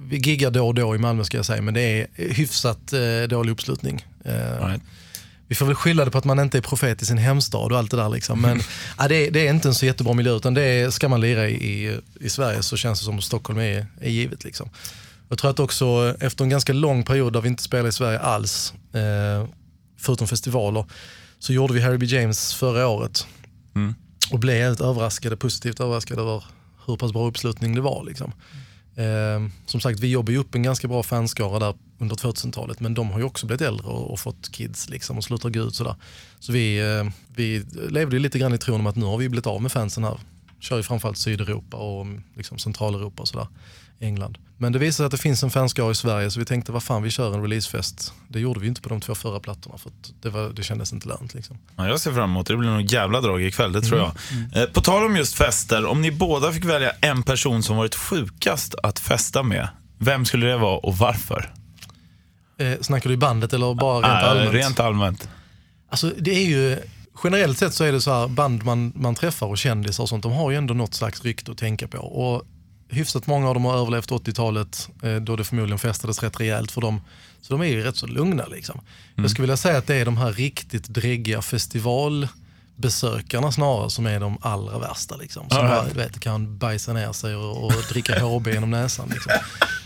vi 0.00 0.16
giggar 0.16 0.50
då 0.50 0.66
och 0.66 0.74
då 0.74 0.94
i 0.94 0.98
Malmö 0.98 1.24
ska 1.24 1.36
jag 1.36 1.46
säga, 1.46 1.62
men 1.62 1.74
det 1.74 1.80
är 1.82 2.06
hyfsat 2.14 2.92
eh, 2.92 3.28
dålig 3.28 3.52
uppslutning. 3.52 4.06
Eh. 4.24 4.74
Vi 5.48 5.54
får 5.54 5.66
väl 5.66 5.74
skylla 5.74 6.04
det 6.04 6.10
på 6.10 6.18
att 6.18 6.24
man 6.24 6.38
inte 6.38 6.58
är 6.58 6.62
profet 6.62 7.02
i 7.02 7.06
sin 7.06 7.18
hemstad 7.18 7.72
och 7.72 7.78
allt 7.78 7.90
det 7.90 7.96
där. 7.96 8.08
Liksom. 8.08 8.40
Men 8.40 8.60
ja, 8.98 9.08
det, 9.08 9.26
är, 9.26 9.30
det, 9.30 9.46
är 9.46 9.50
inte 9.50 9.68
en 9.68 9.74
så 9.74 9.86
jättebra 9.86 10.14
miljö, 10.14 10.36
utan 10.36 10.54
det 10.54 10.62
är, 10.62 10.90
ska 10.90 11.08
man 11.08 11.20
lira 11.20 11.48
i, 11.48 12.00
i 12.20 12.28
Sverige 12.28 12.62
så 12.62 12.76
känns 12.76 12.98
det 12.98 13.04
som 13.04 13.18
att 13.18 13.24
Stockholm 13.24 13.58
är, 13.58 13.86
är 14.00 14.10
givet. 14.10 14.44
Liksom. 14.44 14.70
Jag 15.28 15.38
tror 15.38 15.50
att 15.50 15.60
också 15.60 16.16
efter 16.20 16.44
en 16.44 16.50
ganska 16.50 16.72
lång 16.72 17.02
period 17.02 17.32
där 17.32 17.40
vi 17.40 17.48
inte 17.48 17.62
spelade 17.62 17.88
i 17.88 17.92
Sverige 17.92 18.18
alls, 18.18 18.74
eh, 18.92 19.48
förutom 19.98 20.26
festivaler, 20.26 20.84
så 21.38 21.52
gjorde 21.52 21.74
vi 21.74 21.80
Harry 21.80 21.98
B. 21.98 22.06
James 22.06 22.54
förra 22.54 22.88
året. 22.88 23.26
Mm. 23.74 23.94
Och 24.30 24.38
blev 24.38 24.56
helt 24.56 24.80
överraskade, 24.80 25.36
positivt 25.36 25.80
överraskade 25.80 26.20
över 26.20 26.44
hur 26.86 26.96
pass 26.96 27.12
bra 27.12 27.28
uppslutning 27.28 27.74
det 27.74 27.80
var. 27.80 28.04
Liksom. 28.04 28.32
Eh, 28.96 29.48
som 29.66 29.80
sagt, 29.80 30.00
vi 30.00 30.10
jobbar 30.10 30.32
ju 30.32 30.38
upp 30.38 30.54
en 30.54 30.62
ganska 30.62 30.88
bra 30.88 31.02
fanskara 31.02 31.58
där 31.58 31.74
under 31.98 32.16
2000-talet, 32.16 32.80
men 32.80 32.94
de 32.94 33.10
har 33.10 33.18
ju 33.18 33.24
också 33.24 33.46
blivit 33.46 33.60
äldre 33.60 33.86
och, 33.86 34.10
och 34.10 34.20
fått 34.20 34.52
kids 34.52 34.88
liksom, 34.88 35.18
och 35.18 35.24
slutar 35.24 35.50
gå 35.50 35.60
ut. 35.60 35.74
Sådär. 35.74 35.94
Så 36.38 36.52
vi, 36.52 36.78
eh, 36.78 37.12
vi 37.36 37.64
levde 37.88 38.16
ju 38.16 38.20
lite 38.20 38.38
grann 38.38 38.54
i 38.54 38.58
tron 38.58 38.80
om 38.80 38.86
att 38.86 38.96
nu 38.96 39.04
har 39.04 39.18
vi 39.18 39.28
blivit 39.28 39.46
av 39.46 39.62
med 39.62 39.72
fansen 39.72 40.04
här. 40.04 40.18
Kör 40.60 40.76
ju 40.76 40.82
framförallt 40.82 41.18
Sydeuropa 41.18 41.76
och 41.76 42.06
liksom 42.36 42.58
Centraleuropa 42.58 43.22
och 43.22 43.28
sådär. 43.28 43.46
England. 44.00 44.38
Men 44.58 44.72
det 44.72 44.78
visade 44.78 44.92
sig 44.96 45.04
att 45.06 45.10
det 45.10 45.18
finns 45.18 45.42
en 45.42 45.50
fanskara 45.50 45.90
i 45.90 45.94
Sverige 45.94 46.30
så 46.30 46.38
vi 46.38 46.44
tänkte 46.44 46.72
vad 46.72 46.82
fan 46.82 47.02
vi 47.02 47.10
kör 47.10 47.34
en 47.34 47.42
releasefest. 47.42 48.12
Det 48.28 48.40
gjorde 48.40 48.60
vi 48.60 48.66
inte 48.66 48.80
på 48.80 48.88
de 48.88 49.00
två 49.00 49.14
förra 49.14 49.40
plattorna 49.40 49.78
för 49.78 49.92
det, 50.22 50.30
var, 50.30 50.48
det 50.50 50.62
kändes 50.62 50.92
inte 50.92 51.08
lönt. 51.08 51.34
Liksom. 51.34 51.58
Ja, 51.76 51.88
jag 51.88 52.00
ser 52.00 52.12
fram 52.12 52.30
emot 52.30 52.46
det. 52.46 52.52
Det 52.54 52.58
blir 52.58 52.70
nog 52.70 52.82
jävla 52.92 53.20
drag 53.20 53.42
ikväll, 53.42 53.72
det 53.72 53.80
tror 53.82 54.00
jag. 54.00 54.12
Eh, 54.62 54.68
På 54.70 54.80
tal 54.80 55.04
om 55.06 55.16
just 55.16 55.34
fester, 55.34 55.86
om 55.86 56.02
ni 56.02 56.10
båda 56.10 56.52
fick 56.52 56.64
välja 56.64 56.90
en 57.00 57.22
person 57.22 57.62
som 57.62 57.76
varit 57.76 57.94
sjukast 57.94 58.74
att 58.82 58.98
festa 58.98 59.42
med, 59.42 59.68
vem 59.98 60.24
skulle 60.24 60.46
det 60.46 60.56
vara 60.56 60.78
och 60.78 60.96
varför? 60.98 61.52
Eh, 62.58 62.72
snackar 62.80 63.08
du 63.10 63.14
i 63.14 63.18
bandet 63.18 63.52
eller 63.52 63.74
bara 63.74 63.96
rent 63.96 64.22
Äh, 64.22 64.30
allmänt? 64.30 64.54
Rent 64.54 64.80
allmänt. 64.80 65.28
Alltså, 65.90 66.12
det 66.18 66.30
är 66.30 66.46
ju, 66.46 66.78
generellt 67.24 67.58
sett 67.58 67.74
så 67.74 67.84
är 67.84 67.92
det 67.92 68.00
så 68.00 68.10
här, 68.10 68.28
band 68.28 68.64
man, 68.64 68.92
man 68.96 69.14
träffar 69.14 69.46
och 69.46 69.58
kändisar 69.58 70.02
och 70.02 70.08
sånt, 70.08 70.22
de 70.22 70.32
har 70.32 70.50
ju 70.50 70.56
ändå 70.56 70.74
något 70.74 70.94
slags 70.94 71.24
rykte 71.24 71.50
att 71.50 71.58
tänka 71.58 71.88
på. 71.88 71.98
Och 71.98 72.42
hyfsat 72.88 73.26
många 73.26 73.48
av 73.48 73.54
dem 73.54 73.64
har 73.64 73.78
överlevt 73.78 74.10
80-talet 74.10 74.88
eh, 75.02 75.16
då 75.16 75.36
det 75.36 75.44
förmodligen 75.44 75.78
festades 75.78 76.22
rätt 76.22 76.40
rejält 76.40 76.70
för 76.70 76.80
dem. 76.80 77.00
Så 77.40 77.54
de 77.54 77.60
är 77.60 77.66
ju 77.66 77.82
rätt 77.82 77.96
så 77.96 78.06
lugna. 78.06 78.46
Liksom. 78.46 78.80
Jag 79.14 79.30
skulle 79.30 79.42
vilja 79.42 79.56
säga 79.56 79.78
att 79.78 79.86
det 79.86 79.94
är 79.94 80.04
de 80.04 80.16
här 80.16 80.32
riktigt 80.32 80.88
dräggiga 80.88 81.42
festivalbesökarna 82.82 83.52
snarare 83.52 83.90
som 83.90 84.06
är 84.06 84.20
de 84.20 84.38
allra 84.40 84.78
värsta. 84.78 85.16
Liksom. 85.16 85.50
Som 85.50 85.66
bara, 85.66 85.84
du 85.84 85.94
vet, 85.94 86.20
kan 86.20 86.58
bajsa 86.58 86.92
ner 86.92 87.12
sig 87.12 87.34
och, 87.36 87.64
och 87.64 87.72
dricka 87.88 88.20
HB 88.20 88.48
genom 88.48 88.70
näsan. 88.70 89.08
Liksom. 89.08 89.32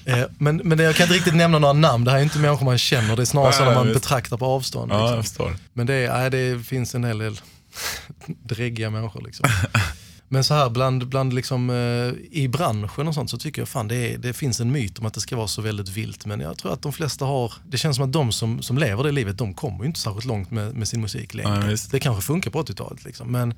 Eh, 0.05 0.25
men, 0.39 0.57
men 0.57 0.79
jag 0.79 0.95
kan 0.97 1.05
inte 1.05 1.15
riktigt 1.15 1.35
nämna 1.35 1.59
några 1.59 1.73
namn, 1.73 2.05
det 2.05 2.11
här 2.11 2.19
är 2.19 2.23
inte 2.23 2.39
människor 2.39 2.65
man 2.65 2.79
känner, 2.79 3.17
det 3.17 3.23
är 3.23 3.27
snarare 3.27 3.53
sådana 3.53 3.75
man 3.75 3.87
visst. 3.87 4.01
betraktar 4.01 4.37
på 4.37 4.47
avstånd. 4.47 4.93
Liksom. 5.17 5.57
Men 5.73 5.87
det, 5.87 5.95
är, 5.95 6.19
nej, 6.19 6.31
det 6.31 6.65
finns 6.65 6.95
en 6.95 7.05
hel 7.05 7.19
del 7.19 7.41
dräggiga 8.27 8.91
människor. 8.91 9.23
Liksom. 9.23 9.49
Men 10.33 10.45
så 10.45 10.55
här 10.55 10.71
bland, 10.71 11.09
bland 11.09 11.33
liksom, 11.33 11.71
eh, 11.71 12.39
i 12.41 12.49
branschen 12.49 13.09
och 13.09 13.15
sånt 13.15 13.31
så 13.31 13.39
tycker 13.39 13.63
jag 13.63 13.69
fan 13.69 13.89
det, 13.89 13.97
är, 13.97 14.19
det 14.19 14.33
finns 14.33 14.61
en 14.61 14.73
myt 14.73 14.99
om 14.99 15.07
att 15.07 15.15
det 15.15 15.21
ska 15.21 15.37
vara 15.37 15.49
så 15.49 15.63
väldigt 15.63 15.89
vilt. 15.89 16.27
Men 16.27 16.41
jag 16.41 16.59
tror 16.59 16.73
att 16.73 16.83
de 16.83 16.93
flesta 16.93 17.25
har, 17.25 17.53
det 17.69 17.79
känns 17.79 17.97
som 17.97 18.05
att 18.05 18.13
de 18.13 18.33
som, 18.33 18.63
som 18.63 18.79
lever 18.79 19.05
det 19.05 19.13
livet, 19.13 19.39
de 19.39 19.55
kommer 19.55 19.81
ju 19.81 19.87
inte 19.87 20.01
särskilt 20.01 20.25
långt 20.25 20.51
med, 20.51 20.75
med 20.75 20.89
sin 20.89 21.01
musik 21.01 21.35
längre. 21.35 21.71
Ja, 21.71 21.77
det 21.91 22.01
kanske 22.01 22.23
funkar 22.23 22.51
på 22.51 22.63
80-talet 22.63 23.05
liksom. 23.05 23.33
Men 23.33 23.55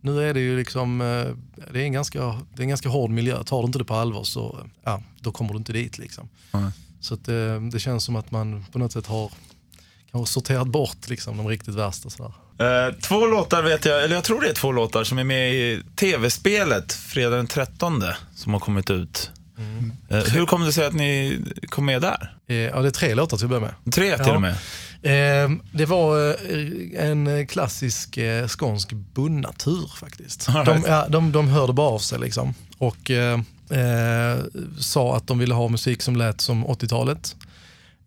nu 0.00 0.28
är 0.28 0.34
det 0.34 0.40
ju 0.40 0.56
liksom, 0.56 1.00
eh, 1.00 1.26
det 1.72 1.80
är 1.80 1.84
en 1.84 1.92
ganska, 1.92 2.20
det 2.54 2.60
är 2.60 2.62
en 2.62 2.68
ganska 2.68 2.88
hård 2.88 3.10
miljö. 3.10 3.44
Tar 3.44 3.58
du 3.62 3.66
inte 3.66 3.78
det 3.78 3.84
på 3.84 3.94
allvar 3.94 4.24
så, 4.24 4.66
ja, 4.84 5.02
då 5.20 5.32
kommer 5.32 5.52
du 5.52 5.58
inte 5.58 5.72
dit 5.72 5.98
liksom. 5.98 6.28
Nej. 6.52 6.70
Så 7.00 7.14
eh, 7.14 7.60
det 7.72 7.80
känns 7.80 8.04
som 8.04 8.16
att 8.16 8.30
man 8.30 8.64
på 8.72 8.78
något 8.78 8.92
sätt 8.92 9.06
har 9.06 9.30
kanske 10.10 10.32
sorterat 10.32 10.68
bort 10.68 11.08
liksom, 11.08 11.36
de 11.36 11.48
riktigt 11.48 11.74
värsta. 11.74 12.10
Sådär. 12.10 12.32
Eh, 12.62 12.94
två 13.00 13.26
låtar 13.26 13.62
vet 13.62 13.84
jag, 13.84 14.04
eller 14.04 14.14
jag 14.14 14.24
tror 14.24 14.40
det 14.40 14.48
är 14.48 14.54
två 14.54 14.72
låtar 14.72 15.04
som 15.04 15.18
är 15.18 15.24
med 15.24 15.54
i 15.54 15.82
tv-spelet 15.96 16.92
fredag 16.92 17.36
den 17.36 17.46
13 17.46 18.02
som 18.34 18.52
har 18.52 18.60
kommit 18.60 18.90
ut. 18.90 19.30
Eh, 20.08 20.18
hur 20.18 20.46
kom 20.46 20.64
det 20.64 20.72
sig 20.72 20.86
att 20.86 20.92
ni 20.94 21.40
kom 21.68 21.84
med 21.86 22.02
där? 22.02 22.36
Eh, 22.48 22.56
ja, 22.56 22.80
det 22.82 22.88
är 22.88 22.90
tre 22.90 23.14
låtar 23.14 23.36
till 23.36 23.46
att 23.46 23.50
börja 23.50 23.60
med. 23.84 23.92
Tre 23.94 24.16
till 24.16 24.26
Ja. 24.26 24.34
och 24.34 24.40
med. 24.40 24.54
Det 25.72 25.86
var 25.86 26.36
en 27.00 27.46
klassisk 27.46 28.18
skånsk 28.48 28.92
bunnatur 28.92 29.90
faktiskt. 30.00 30.48
All 30.48 30.64
De, 30.64 30.70
right. 30.74 30.86
ja, 30.88 31.06
de, 31.08 31.32
de 31.32 31.48
hörde 31.48 31.72
bara 31.72 31.88
av 31.88 31.98
sig 31.98 32.18
liksom. 32.18 32.54
och 32.78 33.10
sa 34.78 35.16
att 35.16 35.26
de 35.26 35.38
ville 35.38 35.54
ha 35.54 35.68
musik 35.68 36.02
som 36.02 36.16
lät 36.16 36.40
som 36.40 36.66
80-talet. 36.66 37.36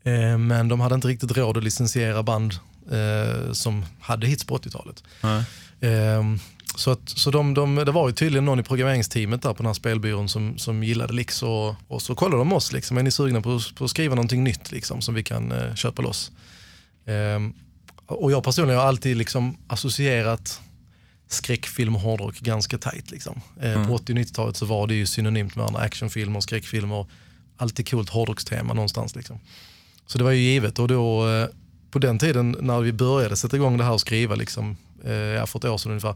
Eh, 0.03 0.37
men 0.37 0.67
de 0.67 0.79
hade 0.79 0.95
inte 0.95 1.07
riktigt 1.07 1.37
råd 1.37 1.57
att 1.57 1.63
licensiera 1.63 2.23
band 2.23 2.53
eh, 2.91 3.51
som 3.51 3.85
hade 3.99 4.27
hits 4.27 4.43
på 4.45 4.57
80-talet. 4.57 5.03
Nej. 5.21 5.43
Ehm, 5.81 6.39
så 6.75 6.91
att, 6.91 7.09
så 7.09 7.31
de, 7.31 7.53
de, 7.53 7.75
det 7.75 7.91
var 7.91 8.07
ju 8.07 8.13
tydligen 8.13 8.45
någon 8.45 8.59
i 8.59 8.63
programmeringsteamet 8.63 9.41
där 9.41 9.49
på 9.49 9.57
den 9.57 9.65
här 9.65 9.73
spelbyrån 9.73 10.29
som, 10.29 10.57
som 10.57 10.83
gillade 10.83 11.13
Lix 11.13 11.43
och, 11.43 11.75
och 11.87 12.01
så 12.01 12.15
kollade 12.15 12.37
de 12.37 12.53
oss. 12.53 12.71
Liksom, 12.71 12.97
är 12.97 13.03
ni 13.03 13.11
sugna 13.11 13.41
på, 13.41 13.59
på 13.75 13.83
att 13.85 13.89
skriva 13.89 14.15
någonting 14.15 14.43
nytt 14.43 14.71
liksom, 14.71 15.01
som 15.01 15.13
vi 15.13 15.23
kan 15.23 15.51
eh, 15.51 15.75
köpa 15.75 16.01
loss? 16.01 16.31
Ehm, 17.05 17.53
och 18.07 18.31
jag 18.31 18.43
personligen 18.43 18.79
har 18.79 18.87
alltid 18.87 19.17
liksom 19.17 19.57
associerat 19.67 20.61
skräckfilm 21.27 21.95
och 21.95 22.01
hårdrock 22.01 22.39
ganska 22.39 22.77
tajt. 22.77 23.11
Liksom. 23.11 23.41
Eh, 23.61 23.87
På 23.87 23.93
80 23.93 24.13
och 24.13 24.17
90-talet 24.17 24.57
så 24.57 24.65
var 24.65 24.87
det 24.87 24.95
ju 24.95 25.05
synonymt 25.05 25.55
med 25.55 25.61
varandra. 25.61 25.81
Actionfilmer, 25.81 26.39
skräckfilmer, 26.39 27.05
alltid 27.57 27.89
coolt 27.89 28.09
hårdrockstema 28.09 28.73
någonstans. 28.73 29.15
Liksom. 29.15 29.39
Så 30.07 30.17
det 30.17 30.23
var 30.23 30.31
ju 30.31 30.39
givet 30.39 30.79
och 30.79 30.87
då 30.87 31.29
eh, 31.29 31.47
på 31.95 31.99
den 31.99 32.19
tiden 32.19 32.57
när 32.59 32.81
vi 32.81 32.93
började 32.93 33.35
sätta 33.35 33.55
igång 33.55 33.77
det 33.77 33.83
här 33.83 33.91
och 33.91 34.01
skriva, 34.01 34.35
liksom, 34.35 34.77
eh, 35.03 35.13
ja, 35.13 35.45
för 35.45 35.59
ett 35.59 35.65
år 35.65 35.77
sedan 35.77 35.91
ungefär, 35.91 36.15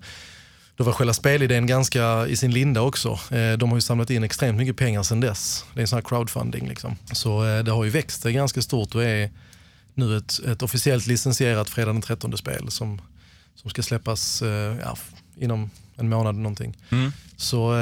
då 0.75 0.83
var 0.83 0.93
själva 0.93 1.13
spelidén 1.13 1.67
ganska 1.67 2.27
i 2.27 2.35
sin 2.35 2.51
linda 2.51 2.81
också. 2.81 3.19
Eh, 3.31 3.57
de 3.57 3.69
har 3.69 3.77
ju 3.77 3.81
samlat 3.81 4.09
in 4.09 4.23
extremt 4.23 4.57
mycket 4.57 4.77
pengar 4.77 5.03
sedan 5.03 5.19
dess. 5.19 5.65
Det 5.73 5.79
är 5.79 5.81
en 5.81 5.87
sån 5.87 5.97
här 5.97 6.03
crowdfunding. 6.03 6.67
Liksom. 6.67 6.95
Så 7.11 7.45
eh, 7.45 7.63
det 7.63 7.71
har 7.71 7.83
ju 7.83 7.89
växt 7.89 8.23
det 8.23 8.29
är 8.29 8.33
ganska 8.33 8.61
stort 8.61 8.95
och 8.95 9.03
är 9.03 9.29
nu 9.93 10.17
ett, 10.17 10.39
ett 10.39 10.63
officiellt 10.63 11.07
licensierat 11.07 11.69
fredag 11.69 11.93
den 11.93 12.01
13 12.01 12.37
spel 12.37 12.71
som, 12.71 13.01
som 13.55 13.69
ska 13.69 13.81
släppas 13.83 14.41
eh, 14.41 14.77
ja, 14.81 14.97
inom 15.37 15.69
en 15.95 16.09
månad 16.09 16.35
någonting. 16.35 16.77
Mm. 16.89 17.11
Så, 17.37 17.75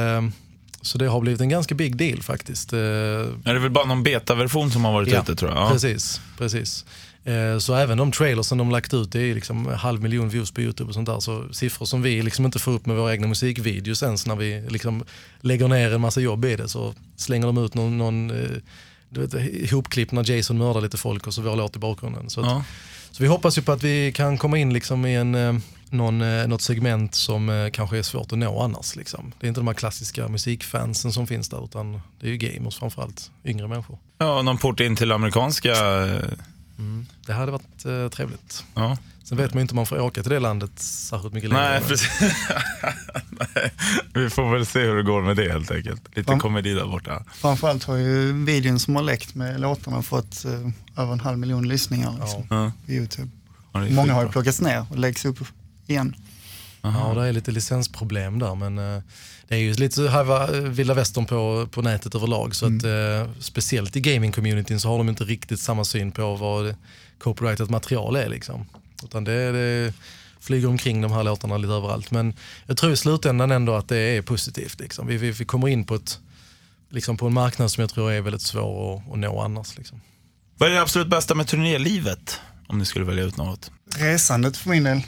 så 0.81 0.97
det 0.97 1.07
har 1.07 1.21
blivit 1.21 1.41
en 1.41 1.49
ganska 1.49 1.75
big 1.75 1.95
deal 1.97 2.23
faktiskt. 2.23 2.73
Är 2.73 3.53
det 3.53 3.59
väl 3.59 3.71
bara 3.71 3.85
någon 3.85 4.03
betaversion 4.03 4.71
som 4.71 4.85
har 4.85 4.91
varit 4.91 5.09
Ja, 5.09 5.21
ute 5.21 5.35
tror 5.35 5.51
jag? 5.51 5.59
Ja. 5.59 5.69
Precis, 5.71 6.21
precis. 6.37 6.85
Eh, 7.23 7.57
Så 7.59 7.75
även 7.75 7.97
de 7.97 8.11
trailers 8.11 8.45
som 8.45 8.57
de 8.57 8.71
lagt 8.71 8.93
ut, 8.93 9.11
det 9.11 9.19
är 9.21 9.35
liksom 9.35 9.65
halv 9.65 10.01
miljon 10.01 10.29
views 10.29 10.51
på 10.51 10.61
YouTube 10.61 10.87
och 10.87 10.93
sånt 10.93 11.05
där. 11.09 11.19
Så 11.19 11.53
siffror 11.53 11.85
som 11.85 12.01
vi 12.01 12.21
liksom 12.21 12.45
inte 12.45 12.59
får 12.59 12.71
upp 12.71 12.85
med 12.85 12.95
våra 12.95 13.11
egna 13.13 13.27
musikvideos 13.27 14.03
ens 14.03 14.25
när 14.25 14.35
vi 14.35 14.65
liksom 14.69 15.03
lägger 15.41 15.67
ner 15.67 15.93
en 15.93 16.01
massa 16.01 16.19
jobb 16.21 16.45
i 16.45 16.55
det 16.55 16.69
så 16.69 16.93
slänger 17.15 17.45
de 17.47 17.57
ut 17.57 17.73
någon, 17.73 17.97
någon 17.97 18.29
eh, 18.31 18.49
du 19.09 19.21
vet, 19.21 19.33
ihopklipp 19.33 20.11
när 20.11 20.31
Jason 20.31 20.57
mördar 20.57 20.81
lite 20.81 20.97
folk 20.97 21.27
och 21.27 21.33
så 21.33 21.41
vår 21.41 21.55
låt 21.55 21.75
i 21.75 21.79
bakgrunden. 21.79 22.29
Så, 22.29 22.39
att, 22.41 22.45
Ja. 22.47 22.63
så 23.11 23.23
vi 23.23 23.29
hoppas 23.29 23.57
ju 23.57 23.61
på 23.61 23.71
att 23.71 23.83
vi 23.83 24.11
kan 24.11 24.37
komma 24.37 24.57
in 24.57 24.73
liksom 24.73 25.05
i 25.05 25.15
en, 25.15 25.35
eh, 25.35 25.55
någon, 25.89 26.19
något 26.49 26.61
segment 26.61 27.15
som 27.15 27.69
kanske 27.73 27.97
är 27.97 28.03
svårt 28.03 28.31
att 28.31 28.37
nå 28.37 28.59
annars. 28.61 28.95
Liksom. 28.95 29.33
Det 29.39 29.45
är 29.45 29.47
inte 29.47 29.59
de 29.59 29.67
här 29.67 29.73
klassiska 29.73 30.27
musikfansen 30.27 31.11
som 31.13 31.27
finns 31.27 31.49
där 31.49 31.63
utan 31.65 32.01
det 32.19 32.27
är 32.27 32.31
ju 32.31 32.37
gamers 32.37 32.75
framförallt, 32.77 33.31
yngre 33.45 33.67
människor. 33.67 33.97
ja, 34.17 34.41
någon 34.41 34.57
port 34.57 34.79
in 34.79 34.95
till 34.95 35.11
amerikanska... 35.11 35.73
eh, 36.77 36.83
Det 37.25 37.33
hade 37.33 37.51
varit 37.51 37.85
eh, 37.85 38.09
trevligt. 38.09 38.63
Ja. 38.75 38.97
Sen 39.23 39.37
vet 39.37 39.53
man 39.53 39.59
ju 39.59 39.61
inte 39.61 39.71
om 39.71 39.75
man 39.75 39.85
får 39.85 39.99
åka 39.99 40.21
till 40.23 40.31
det 40.31 40.39
landet 40.39 40.71
särskilt 40.79 41.33
mycket 41.33 41.49
längre. 41.49 41.69
Nej, 41.69 41.81
precis. 41.87 42.09
Nej, 43.29 43.71
vi 44.13 44.29
får 44.29 44.51
väl 44.53 44.65
se 44.65 44.79
hur 44.79 44.95
det 44.95 45.03
går 45.03 45.21
med 45.21 45.35
det 45.35 45.51
helt 45.51 45.71
enkelt. 45.71 46.01
Lite 46.17 46.31
Ja. 46.31 46.39
komedi 46.39 46.73
där 46.73 46.85
borta. 46.85 47.23
Framförallt 47.35 47.83
har 47.83 47.95
ju 47.95 48.43
videon 48.45 48.79
som 48.79 48.95
har 48.95 49.03
läckt 49.03 49.35
med 49.35 49.59
låtarna 49.61 50.01
fått 50.01 50.45
eh, 50.45 50.51
över 51.03 51.13
en 51.13 51.19
halv 51.19 51.37
miljon 51.37 51.67
lyssningar 51.67 52.11
liksom, 52.21 52.47
Ja. 52.49 52.71
på 52.85 52.91
YouTube. 52.91 53.29
Ja, 53.73 53.79
Många 53.89 54.13
har 54.13 54.23
ju 54.23 54.29
plockats 54.29 54.61
ner 54.61 54.85
och 54.89 54.97
läggs 54.99 55.25
upp 55.25 55.37
igen. 55.87 56.15
Ja, 56.81 57.13
det 57.15 57.27
är 57.27 57.33
lite 57.33 57.51
licensproblem 57.51 58.39
där 58.39 58.55
men 58.55 58.77
eh, 58.77 59.01
det 59.47 59.55
är 59.55 59.59
ju 59.59 59.73
lite 59.73 59.95
så 59.95 60.07
här 60.07 60.23
va- 60.23 60.51
vilda 60.51 60.93
västern 60.93 61.25
på, 61.25 61.67
på 61.71 61.81
nätet 61.81 62.15
överlag. 62.15 62.55
Så 62.55 62.65
att, 62.65 62.83
eh, 62.83 63.33
speciellt 63.39 63.95
i 63.95 64.01
gaming-communityn 64.01 64.79
så 64.79 64.87
har 64.89 64.97
de 64.97 65.09
inte 65.09 65.23
riktigt 65.23 65.59
samma 65.59 65.83
syn 65.85 66.11
på 66.11 66.35
vad 66.35 66.75
copyrightat 67.19 67.69
material 67.69 68.15
är. 68.15 68.29
Liksom. 68.29 68.65
Utan 69.03 69.23
det, 69.23 69.51
det 69.51 69.93
flyger 70.39 70.67
omkring 70.67 71.01
de 71.01 71.11
här 71.11 71.23
låtarna 71.23 71.57
lite 71.57 71.73
överallt. 71.73 72.11
Men 72.11 72.33
jag 72.65 72.77
tror 72.77 72.91
i 72.93 72.97
slutändan 72.97 73.51
ändå 73.51 73.75
att 73.75 73.87
det 73.89 73.97
är 73.97 74.21
positivt. 74.21 74.79
Liksom. 74.79 75.07
Vi, 75.07 75.17
vi, 75.17 75.31
vi 75.31 75.45
kommer 75.45 75.67
in 75.67 75.83
på, 75.83 75.95
ett, 75.95 76.19
liksom 76.89 77.17
på 77.17 77.27
en 77.27 77.33
marknad 77.33 77.71
som 77.71 77.81
jag 77.81 77.89
tror 77.89 78.11
är 78.11 78.21
väldigt 78.21 78.41
svår 78.41 78.95
att, 78.97 79.11
att 79.11 79.19
nå 79.19 79.41
annars. 79.41 79.77
Liksom. 79.77 80.01
Vad 80.57 80.69
är 80.69 80.73
det 80.73 80.81
absolut 80.81 81.07
bästa 81.07 81.35
med 81.35 81.47
turnélivet? 81.47 82.39
Om 82.67 82.79
ni 82.79 82.85
skulle 82.85 83.05
välja 83.05 83.23
ut 83.23 83.37
något. 83.37 83.71
Resandet 83.97 84.57
för 84.57 84.69
min 84.69 84.83
del. 84.83 85.01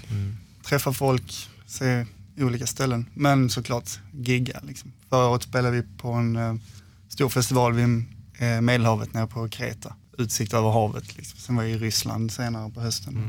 Träffa 0.66 0.94
folk, 0.94 1.48
se 1.70 2.06
olika 2.38 2.68
ställen. 2.68 3.06
Men 3.14 3.50
såklart 3.50 4.00
gigga. 4.14 4.60
Liksom. 4.64 4.92
Förra 5.10 5.28
året 5.28 5.44
spelade 5.44 5.82
vi 5.82 5.98
på 5.98 6.12
en 6.12 6.36
eh, 6.36 6.56
stor 7.10 7.30
festival 7.30 7.74
vid 7.74 8.06
eh, 8.40 8.62
Medelhavet 8.62 9.14
nere 9.14 9.28
på 9.28 9.50
Kreta. 9.50 9.96
Utsikt 10.18 10.54
över 10.54 10.70
havet. 10.70 11.18
Liksom. 11.18 11.40
Sen 11.40 11.56
var 11.56 11.64
jag 11.64 11.72
i 11.72 11.78
Ryssland 11.78 12.32
senare 12.32 12.72
på 12.72 12.82
hösten. 12.82 13.14
Det 13.14 13.22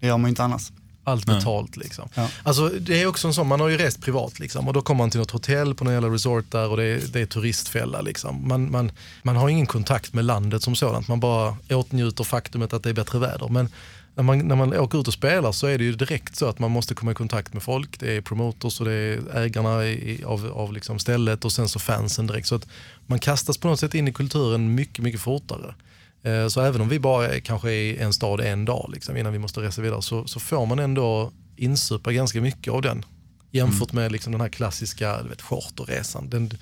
Det 0.00 0.06
gör 0.06 0.18
man 0.18 0.28
ju 0.28 0.30
inte 0.30 0.44
annars. 0.44 0.72
Allt 1.06 1.26
betalt 1.26 1.76
liksom. 1.76 2.08
Ja. 2.14 2.28
Alltså 2.42 2.68
det 2.68 3.02
är 3.02 3.06
också 3.06 3.28
en 3.28 3.34
sån, 3.34 3.48
man 3.48 3.60
har 3.60 3.68
ju 3.68 3.78
rest 3.78 4.02
privat 4.02 4.38
liksom 4.38 4.68
och 4.68 4.74
då 4.74 4.82
kommer 4.82 4.98
man 4.98 5.10
till 5.10 5.20
något 5.20 5.30
hotell 5.30 5.74
på 5.74 5.84
någon 5.84 5.92
jävla 5.94 6.08
resort 6.08 6.44
där 6.50 6.68
och 6.68 6.76
det 6.76 6.84
är, 6.84 7.00
det 7.12 7.20
är 7.20 7.26
turistfälla 7.26 8.00
liksom. 8.00 8.48
Man, 8.48 8.70
man, 8.70 8.92
man 9.22 9.36
har 9.36 9.48
ingen 9.48 9.66
kontakt 9.66 10.12
med 10.12 10.24
landet 10.24 10.62
som 10.62 10.76
sådant, 10.76 11.08
man 11.08 11.20
bara 11.20 11.56
åtnjuter 11.70 12.24
faktumet 12.24 12.72
att 12.72 12.82
det 12.82 12.88
är 12.88 12.94
bättre 12.94 13.18
väder. 13.18 13.48
Men 13.48 13.68
när 14.14 14.22
man, 14.22 14.38
när 14.38 14.56
man 14.56 14.74
åker 14.74 15.00
ut 15.00 15.08
och 15.08 15.14
spelar 15.14 15.52
så 15.52 15.66
är 15.66 15.78
det 15.78 15.84
ju 15.84 15.92
direkt 15.92 16.36
så 16.36 16.46
att 16.46 16.58
man 16.58 16.70
måste 16.70 16.94
komma 16.94 17.12
i 17.12 17.14
kontakt 17.14 17.52
med 17.52 17.62
folk. 17.62 18.00
Det 18.00 18.16
är 18.16 18.20
promoters 18.20 18.80
och 18.80 18.86
det 18.86 18.92
är 18.92 19.36
ägarna 19.36 19.84
i, 19.86 20.24
av, 20.24 20.52
av 20.54 20.72
liksom 20.72 20.98
stället 20.98 21.44
och 21.44 21.52
sen 21.52 21.68
så 21.68 21.78
fansen 21.78 22.26
direkt. 22.26 22.46
Så 22.46 22.54
att 22.54 22.66
man 23.06 23.18
kastas 23.18 23.58
på 23.58 23.68
något 23.68 23.80
sätt 23.80 23.94
in 23.94 24.08
i 24.08 24.12
kulturen 24.12 24.74
mycket, 24.74 25.04
mycket 25.04 25.20
fortare. 25.20 25.74
Eh, 26.22 26.48
Så 26.48 26.60
även 26.60 26.80
om 26.80 26.88
vi 26.88 26.98
bara 26.98 27.28
är, 27.28 27.40
kanske 27.40 27.68
är 27.68 27.72
i 27.72 27.98
en 27.98 28.12
stad 28.12 28.40
en 28.40 28.64
dag 28.64 28.90
liksom, 28.92 29.16
innan 29.16 29.32
vi 29.32 29.38
måste 29.38 29.60
resa 29.60 29.82
vidare 29.82 30.02
så, 30.02 30.26
så 30.26 30.40
får 30.40 30.66
man 30.66 30.78
ändå 30.78 31.32
insupa 31.56 32.12
ganska 32.12 32.40
mycket 32.40 32.72
av 32.72 32.82
den. 32.82 33.04
Jämfört 33.50 33.92
med 33.92 34.12
liksom 34.12 34.32
den 34.32 34.40
här 34.40 34.48
klassiska 34.48 35.22
du 35.22 35.28
vet, 35.28 35.42
charterresan. 35.42 36.30
Den 36.30 36.48
det 36.48 36.56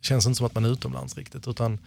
känns 0.00 0.26
inte 0.26 0.36
som 0.36 0.46
att 0.46 0.54
man 0.54 0.64
är 0.64 0.68
utomlands 0.68 1.16
riktigt. 1.16 1.48
Utan, 1.48 1.78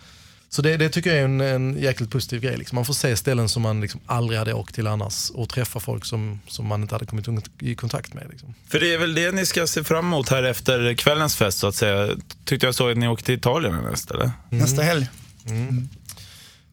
så 0.53 0.61
det, 0.61 0.77
det 0.77 0.89
tycker 0.89 1.09
jag 1.09 1.19
är 1.19 1.25
en, 1.25 1.41
en 1.41 1.81
jäkligt 1.81 2.09
positiv 2.09 2.41
grej. 2.41 2.57
Liksom. 2.57 2.75
Man 2.75 2.85
får 2.85 2.93
se 2.93 3.17
ställen 3.17 3.49
som 3.49 3.61
man 3.61 3.81
liksom 3.81 4.01
aldrig 4.05 4.39
hade 4.39 4.53
åkt 4.53 4.75
till 4.75 4.87
annars 4.87 5.29
och 5.29 5.49
träffa 5.49 5.79
folk 5.79 6.05
som, 6.05 6.39
som 6.47 6.67
man 6.67 6.81
inte 6.81 6.95
hade 6.95 7.05
kommit 7.05 7.27
i 7.59 7.75
kontakt 7.75 8.13
med. 8.13 8.27
Liksom. 8.29 8.53
För 8.67 8.79
det 8.79 8.93
är 8.93 8.97
väl 8.97 9.13
det 9.13 9.31
ni 9.31 9.45
ska 9.45 9.67
se 9.67 9.83
fram 9.83 10.05
emot 10.05 10.29
här 10.29 10.43
efter 10.43 10.93
kvällens 10.93 11.35
fest 11.35 11.59
så 11.59 11.67
att 11.67 11.75
säga. 11.75 12.15
Tyckte 12.45 12.65
jag 12.65 12.75
såg 12.75 12.91
att 12.91 12.97
ni 12.97 13.07
åkte 13.07 13.25
till 13.25 13.35
Italien 13.35 13.75
nästa 13.91 14.13
eller? 14.13 14.31
Nästa 14.49 14.81
helg. 14.81 15.07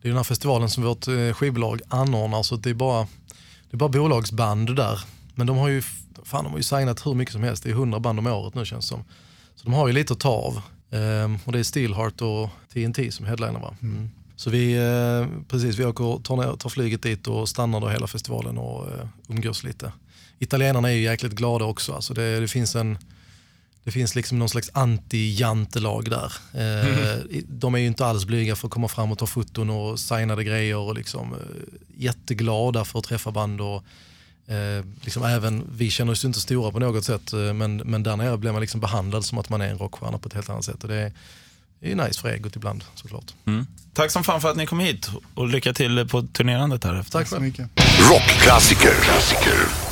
Det 0.03 0.09
är 0.09 0.09
den 0.09 0.17
här 0.17 0.25
festivalen 0.25 0.71
som 0.71 0.85
vårt 0.85 1.09
eh, 1.09 1.33
skivbolag 1.33 1.81
anordnar 1.89 2.43
så 2.43 2.57
det 2.57 2.71
är 2.71 2.75
bara, 2.75 3.03
det 3.71 3.75
är 3.75 3.77
bara 3.77 3.89
bolagsband 3.89 4.77
där. 4.77 5.01
Men 5.35 5.47
de 5.47 5.57
har 5.57 5.69
ju, 5.69 5.83
fan, 6.25 6.45
de 6.45 6.51
har 6.51 6.59
ju 6.59 6.63
signat 6.63 7.07
hur 7.07 7.15
mycket 7.15 7.33
som 7.33 7.43
helst. 7.43 7.63
Det 7.63 7.71
är 7.71 7.75
100 7.75 8.01
band 8.01 8.19
om 8.19 8.27
året 8.27 8.55
nu 8.55 8.65
känns 8.65 8.85
det 8.85 8.89
som. 8.89 9.05
Så 9.57 9.65
de 9.65 9.75
har 9.75 9.87
ju 9.87 9.93
lite 9.93 10.13
att 10.13 10.21
ta 10.21 10.31
av. 10.31 10.63
Ehm, 10.91 11.39
och 11.45 11.53
det 11.53 11.59
är 11.59 11.63
Steelheart 11.63 12.21
och 12.21 12.51
TNT 12.73 13.13
som 13.13 13.27
headliner 13.27 13.61
va? 13.61 13.75
Mm. 13.83 14.11
Så 14.37 14.51
vi, 14.51 14.77
eh, 14.77 15.43
precis, 15.49 15.79
vi 15.79 15.85
åker, 15.85 16.23
tar, 16.23 16.37
ner, 16.37 16.57
tar 16.57 16.71
flyget 16.71 17.03
dit 17.03 17.27
och 17.27 17.49
stannar 17.49 17.81
då 17.81 17.89
hela 17.89 18.07
festivalen 18.07 18.59
och 18.59 18.87
eh, 18.87 19.07
umgås 19.29 19.65
lite. 19.65 19.93
Italienarna 20.39 20.89
är 20.89 20.95
ju 20.95 21.03
jäkligt 21.03 21.33
glada 21.33 21.65
också. 21.65 21.93
Alltså 21.93 22.15
det, 22.15 22.41
det 22.41 22.49
finns 22.49 22.77
en 22.77 22.99
det 23.85 23.93
finns 23.93 24.15
liksom 24.15 24.39
någon 24.39 24.49
slags 24.49 24.71
anti-jantelag 24.73 26.11
där. 26.11 26.33
Eh, 26.55 27.41
De 27.49 27.75
är 27.75 27.79
ju 27.79 27.87
inte 27.87 28.07
alls 28.07 28.25
blyga 28.25 28.57
för 28.57 28.69
att 28.69 28.73
komma 28.73 28.89
fram 28.89 29.13
och 29.13 29.19
ta 29.19 29.27
foton 29.27 29.71
och 29.71 30.01
signade 30.01 30.45
grejer 30.45 30.77
och 30.77 30.95
liksom, 30.95 31.33
eh, 31.33 31.39
jätteglada 31.97 32.85
för 32.85 32.99
att 32.99 33.05
träffa 33.05 33.31
band. 33.31 33.61
Och, 33.61 33.85
eh, 34.49 34.85
liksom 35.01 35.25
även, 35.25 35.65
vi 35.77 35.91
känner 35.91 36.13
oss 36.13 36.25
inte 36.25 36.41
stora 36.41 36.71
på 36.71 36.79
något 36.79 37.05
sätt 37.05 37.33
eh, 37.33 37.53
men, 37.53 37.77
men 37.77 38.03
där 38.03 38.17
nere 38.17 38.39
blir 38.39 38.53
man 38.53 38.61
liksom 38.61 38.81
behandlad 38.81 39.25
som 39.25 39.39
att 39.39 39.49
man 39.49 39.61
är 39.61 39.69
en 39.69 39.79
rockstjärna 39.79 40.19
på 40.19 40.29
ett 40.29 40.35
helt 40.35 40.51
annat 40.51 40.65
sätt. 40.65 40.83
Och 40.83 40.89
det, 40.89 40.97
är, 40.97 41.13
det 41.81 41.93
är 41.93 41.97
nice 41.97 42.21
för 42.21 42.29
egot 42.29 42.57
ibland 42.57 42.85
såklart. 42.95 43.35
Mm. 43.47 43.67
Tack 43.95 44.11
som 44.11 44.25
fan 44.25 44.41
för 44.41 44.51
att 44.51 44.57
ni 44.57 44.67
kom 44.67 44.81
hit 44.81 45.11
och 45.35 45.49
lycka 45.49 45.73
till 45.73 46.09
på 46.09 46.23
turnerandet 46.23 46.85
här 46.85 46.95
efter. 46.95 47.19
Tack 47.19 47.29
Så 47.29 47.41
mycket. 47.41 47.71
Rockklassiker. 48.11 48.95
Klassiker. 49.03 49.88